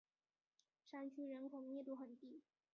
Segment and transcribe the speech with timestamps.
[0.83, 2.41] 山区人口密度很低。